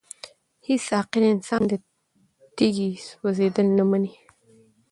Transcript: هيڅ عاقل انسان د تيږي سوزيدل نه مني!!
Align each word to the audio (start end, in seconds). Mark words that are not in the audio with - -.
هيڅ 0.67 0.85
عاقل 0.97 1.23
انسان 1.33 1.61
د 1.71 1.73
تيږي 2.55 2.89
سوزيدل 3.09 3.67
نه 3.77 3.83
مني!! 3.89 4.13